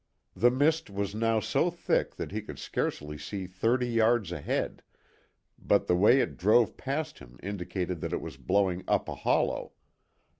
The 0.35 0.49
mist 0.49 0.89
was 0.89 1.13
now 1.13 1.39
so 1.39 1.69
thick 1.69 2.15
that 2.15 2.31
he 2.31 2.41
could 2.41 2.57
scarcely 2.57 3.19
see 3.19 3.45
thirty 3.45 3.87
yards 3.87 4.31
ahead, 4.31 4.81
but 5.59 5.85
the 5.85 5.95
way 5.95 6.21
it 6.21 6.37
drove 6.37 6.75
past 6.75 7.19
him 7.19 7.37
indicated 7.43 8.01
that 8.01 8.11
it 8.13 8.19
was 8.19 8.37
blowing 8.37 8.83
up 8.87 9.07
a 9.07 9.13
hollow. 9.13 9.73